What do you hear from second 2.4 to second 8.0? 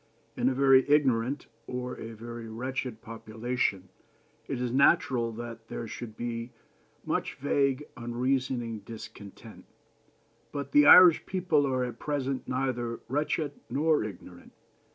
wretched population it is natural that there should be much vague,